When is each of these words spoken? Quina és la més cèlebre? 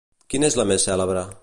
Quina 0.33 0.49
és 0.53 0.57
la 0.61 0.65
més 0.73 0.89
cèlebre? 0.89 1.27